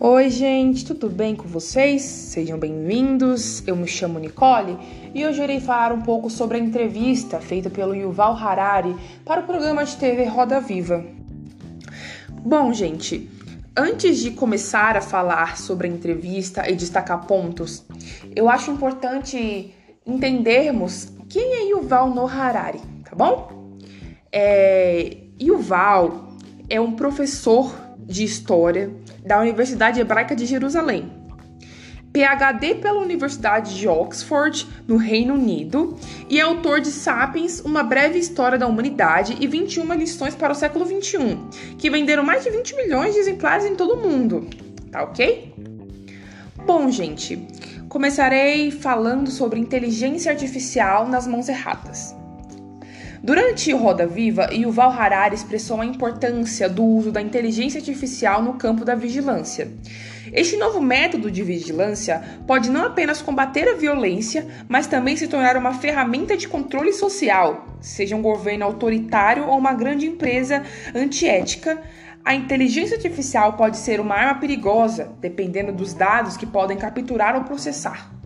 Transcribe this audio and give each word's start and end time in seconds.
Oi, 0.00 0.30
gente, 0.30 0.84
tudo 0.84 1.10
bem 1.10 1.34
com 1.34 1.48
vocês? 1.48 2.02
Sejam 2.02 2.56
bem-vindos. 2.56 3.66
Eu 3.66 3.74
me 3.74 3.88
chamo 3.88 4.20
Nicole 4.20 4.78
e 5.12 5.26
hoje 5.26 5.42
irei 5.42 5.58
falar 5.58 5.92
um 5.92 6.02
pouco 6.02 6.30
sobre 6.30 6.56
a 6.56 6.60
entrevista 6.60 7.40
feita 7.40 7.68
pelo 7.68 7.96
Yuval 7.96 8.36
Harari 8.36 8.94
para 9.24 9.40
o 9.40 9.44
programa 9.44 9.84
de 9.84 9.96
TV 9.96 10.24
Roda 10.26 10.60
Viva. 10.60 11.04
Bom, 12.30 12.72
gente, 12.72 13.28
antes 13.76 14.20
de 14.20 14.30
começar 14.30 14.96
a 14.96 15.00
falar 15.00 15.58
sobre 15.58 15.88
a 15.88 15.90
entrevista 15.90 16.70
e 16.70 16.76
destacar 16.76 17.26
pontos, 17.26 17.84
eu 18.36 18.48
acho 18.48 18.70
importante 18.70 19.74
entendermos 20.06 21.12
quem 21.28 21.54
é 21.54 21.70
Yuval 21.70 22.14
Noah 22.14 22.40
Harari, 22.40 22.80
tá 23.04 23.16
bom? 23.16 23.76
É, 24.30 25.16
Yuval 25.42 26.27
é 26.68 26.80
um 26.80 26.92
professor 26.92 27.74
de 27.98 28.24
História 28.24 28.90
da 29.24 29.40
Universidade 29.40 30.00
Hebraica 30.00 30.36
de 30.36 30.46
Jerusalém. 30.46 31.10
PhD 32.12 32.74
pela 32.76 33.00
Universidade 33.00 33.76
de 33.76 33.86
Oxford, 33.86 34.66
no 34.86 34.96
Reino 34.96 35.34
Unido, 35.34 35.96
e 36.28 36.40
é 36.40 36.42
autor 36.42 36.80
de 36.80 36.88
Sapiens, 36.88 37.60
Uma 37.60 37.82
Breve 37.82 38.18
História 38.18 38.58
da 38.58 38.66
Humanidade 38.66 39.36
e 39.38 39.46
21 39.46 39.92
Lições 39.94 40.34
para 40.34 40.52
o 40.52 40.56
Século 40.56 40.86
XXI, 40.86 41.38
que 41.76 41.90
venderam 41.90 42.22
mais 42.22 42.44
de 42.44 42.50
20 42.50 42.76
milhões 42.76 43.14
de 43.14 43.20
exemplares 43.20 43.66
em 43.66 43.76
todo 43.76 43.94
o 43.94 44.02
mundo. 44.08 44.48
Tá 44.90 45.02
ok? 45.02 45.52
Bom, 46.66 46.90
gente, 46.90 47.46
começarei 47.88 48.70
falando 48.70 49.30
sobre 49.30 49.60
inteligência 49.60 50.32
artificial 50.32 51.06
nas 51.06 51.26
mãos 51.26 51.48
erradas. 51.48 52.17
Durante 53.22 53.72
Roda 53.72 54.06
Viva, 54.06 54.48
Yuval 54.52 54.92
Harari 54.92 55.34
expressou 55.34 55.80
a 55.80 55.86
importância 55.86 56.68
do 56.68 56.84
uso 56.84 57.10
da 57.10 57.20
inteligência 57.20 57.78
artificial 57.78 58.42
no 58.42 58.54
campo 58.54 58.84
da 58.84 58.94
vigilância. 58.94 59.72
Este 60.32 60.56
novo 60.56 60.80
método 60.80 61.30
de 61.30 61.42
vigilância 61.42 62.22
pode 62.46 62.70
não 62.70 62.84
apenas 62.84 63.20
combater 63.20 63.68
a 63.68 63.74
violência, 63.74 64.46
mas 64.68 64.86
também 64.86 65.16
se 65.16 65.26
tornar 65.26 65.56
uma 65.56 65.74
ferramenta 65.74 66.36
de 66.36 66.46
controle 66.46 66.92
social, 66.92 67.66
seja 67.80 68.14
um 68.14 68.22
governo 68.22 68.64
autoritário 68.64 69.48
ou 69.48 69.58
uma 69.58 69.72
grande 69.72 70.06
empresa 70.06 70.62
antiética. 70.94 71.82
A 72.24 72.34
inteligência 72.34 72.96
artificial 72.96 73.54
pode 73.54 73.78
ser 73.78 74.00
uma 74.00 74.14
arma 74.14 74.38
perigosa, 74.38 75.10
dependendo 75.20 75.72
dos 75.72 75.92
dados 75.92 76.36
que 76.36 76.46
podem 76.46 76.76
capturar 76.76 77.34
ou 77.34 77.44
processar. 77.44 78.17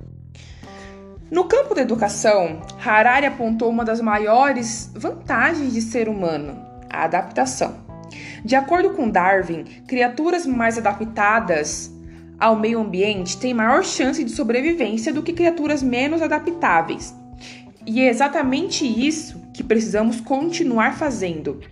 No 1.32 1.44
campo 1.44 1.74
da 1.74 1.80
educação, 1.80 2.60
Harari 2.84 3.24
apontou 3.24 3.70
uma 3.70 3.86
das 3.86 4.02
maiores 4.02 4.90
vantagens 4.94 5.72
de 5.72 5.80
ser 5.80 6.06
humano, 6.06 6.62
a 6.90 7.04
adaptação. 7.04 7.74
De 8.44 8.54
acordo 8.54 8.90
com 8.90 9.08
Darwin, 9.08 9.64
criaturas 9.86 10.44
mais 10.44 10.76
adaptadas 10.76 11.90
ao 12.38 12.54
meio 12.54 12.80
ambiente 12.80 13.38
têm 13.38 13.54
maior 13.54 13.82
chance 13.82 14.22
de 14.22 14.30
sobrevivência 14.30 15.10
do 15.10 15.22
que 15.22 15.32
criaturas 15.32 15.82
menos 15.82 16.20
adaptáveis. 16.20 17.14
E 17.86 18.02
é 18.02 18.10
exatamente 18.10 18.84
isso 18.84 19.40
que 19.54 19.64
precisamos 19.64 20.20
continuar 20.20 20.98
fazendo. 20.98 21.62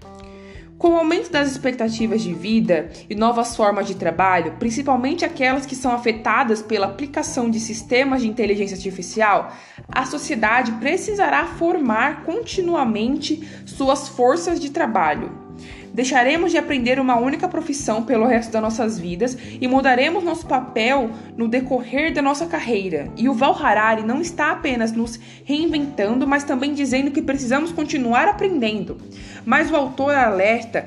Com 0.80 0.92
o 0.92 0.96
aumento 0.96 1.30
das 1.30 1.50
expectativas 1.50 2.22
de 2.22 2.32
vida 2.32 2.88
e 3.10 3.14
novas 3.14 3.54
formas 3.54 3.86
de 3.86 3.94
trabalho, 3.94 4.54
principalmente 4.58 5.26
aquelas 5.26 5.66
que 5.66 5.76
são 5.76 5.92
afetadas 5.92 6.62
pela 6.62 6.86
aplicação 6.86 7.50
de 7.50 7.60
sistemas 7.60 8.22
de 8.22 8.28
inteligência 8.28 8.76
artificial, 8.76 9.52
a 9.86 10.06
sociedade 10.06 10.72
precisará 10.80 11.44
formar 11.44 12.24
continuamente 12.24 13.46
suas 13.66 14.08
forças 14.08 14.58
de 14.58 14.70
trabalho. 14.70 15.49
Deixaremos 15.92 16.52
de 16.52 16.58
aprender 16.58 17.00
uma 17.00 17.18
única 17.18 17.48
profissão 17.48 18.02
pelo 18.04 18.26
resto 18.26 18.52
das 18.52 18.62
nossas 18.62 18.98
vidas 18.98 19.36
e 19.60 19.66
mudaremos 19.66 20.22
nosso 20.22 20.46
papel 20.46 21.10
no 21.36 21.48
decorrer 21.48 22.12
da 22.12 22.22
nossa 22.22 22.46
carreira. 22.46 23.08
E 23.16 23.28
o 23.28 23.34
Val 23.34 23.56
Harari 23.60 24.02
não 24.02 24.20
está 24.20 24.50
apenas 24.50 24.92
nos 24.92 25.18
reinventando, 25.44 26.26
mas 26.26 26.44
também 26.44 26.72
dizendo 26.72 27.10
que 27.10 27.22
precisamos 27.22 27.72
continuar 27.72 28.28
aprendendo. 28.28 28.98
Mas 29.44 29.70
o 29.70 29.76
autor 29.76 30.14
alerta 30.14 30.86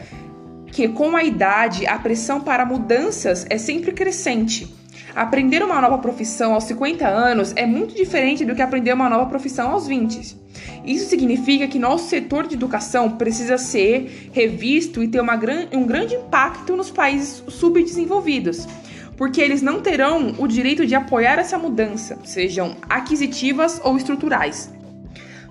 que 0.71 0.87
com 0.87 1.15
a 1.15 1.23
idade 1.23 1.85
a 1.85 1.99
pressão 1.99 2.41
para 2.41 2.65
mudanças 2.65 3.45
é 3.49 3.57
sempre 3.57 3.91
crescente. 3.91 4.82
Aprender 5.15 5.63
uma 5.63 5.79
nova 5.79 5.97
profissão 5.99 6.53
aos 6.53 6.63
50 6.63 7.07
anos 7.07 7.53
é 7.55 7.65
muito 7.65 7.93
diferente 7.95 8.43
do 8.43 8.55
que 8.55 8.61
aprender 8.61 8.93
uma 8.93 9.09
nova 9.09 9.27
profissão 9.27 9.71
aos 9.71 9.87
20. 9.87 10.37
Isso 10.85 11.09
significa 11.09 11.67
que 11.67 11.77
nosso 11.77 12.09
setor 12.09 12.47
de 12.47 12.55
educação 12.55 13.11
precisa 13.11 13.57
ser 13.57 14.29
revisto 14.31 15.03
e 15.03 15.07
ter 15.07 15.21
uma, 15.21 15.39
um 15.71 15.85
grande 15.85 16.15
impacto 16.15 16.75
nos 16.75 16.89
países 16.91 17.43
subdesenvolvidos, 17.47 18.67
porque 19.15 19.39
eles 19.39 19.61
não 19.61 19.81
terão 19.81 20.33
o 20.37 20.47
direito 20.47 20.85
de 20.85 20.95
apoiar 20.95 21.39
essa 21.39 21.57
mudança, 21.57 22.17
sejam 22.23 22.75
aquisitivas 22.89 23.79
ou 23.83 23.95
estruturais. 23.97 24.71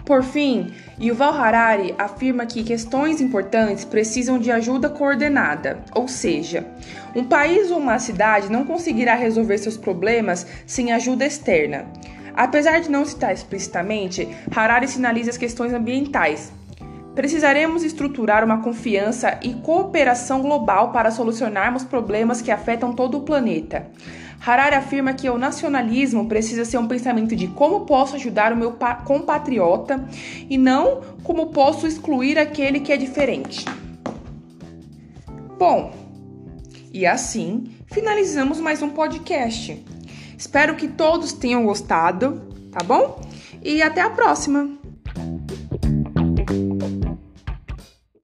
Por 0.04 0.24
fim, 0.24 0.72
Yuval 1.00 1.32
Harari 1.32 1.94
afirma 1.96 2.44
que 2.44 2.64
questões 2.64 3.20
importantes 3.20 3.84
precisam 3.84 4.38
de 4.38 4.50
ajuda 4.50 4.88
coordenada, 4.88 5.78
ou 5.94 6.08
seja, 6.08 6.66
um 7.14 7.24
país 7.24 7.70
ou 7.70 7.78
uma 7.78 7.98
cidade 7.98 8.50
não 8.50 8.64
conseguirá 8.64 9.14
resolver 9.14 9.58
seus 9.58 9.76
problemas 9.76 10.46
sem 10.66 10.92
ajuda 10.92 11.24
externa. 11.24 11.86
Apesar 12.34 12.80
de 12.80 12.90
não 12.90 13.04
citar 13.04 13.32
explicitamente, 13.32 14.28
Harari 14.54 14.88
sinaliza 14.88 15.30
as 15.30 15.36
questões 15.36 15.72
ambientais. 15.72 16.52
Precisaremos 17.14 17.84
estruturar 17.84 18.42
uma 18.42 18.62
confiança 18.62 19.38
e 19.42 19.52
cooperação 19.52 20.40
global 20.40 20.92
para 20.92 21.10
solucionarmos 21.10 21.84
problemas 21.84 22.40
que 22.40 22.50
afetam 22.50 22.94
todo 22.94 23.18
o 23.18 23.22
planeta. 23.22 23.86
Harari 24.44 24.74
afirma 24.74 25.12
que 25.12 25.28
o 25.28 25.38
nacionalismo 25.38 26.26
precisa 26.26 26.64
ser 26.64 26.78
um 26.78 26.88
pensamento 26.88 27.36
de 27.36 27.46
como 27.48 27.86
posso 27.86 28.16
ajudar 28.16 28.52
o 28.52 28.56
meu 28.56 28.76
compatriota 29.04 30.04
e 30.48 30.56
não 30.56 31.02
como 31.22 31.48
posso 31.52 31.86
excluir 31.86 32.38
aquele 32.38 32.80
que 32.80 32.92
é 32.92 32.96
diferente. 32.96 33.64
Bom, 35.58 35.92
e 36.92 37.06
assim 37.06 37.72
finalizamos 37.92 38.58
mais 38.58 38.82
um 38.82 38.88
podcast. 38.88 39.84
Espero 40.36 40.74
que 40.74 40.88
todos 40.88 41.32
tenham 41.32 41.64
gostado, 41.64 42.42
tá 42.72 42.82
bom? 42.82 43.20
E 43.62 43.80
até 43.80 44.00
a 44.00 44.10
próxima! 44.10 44.81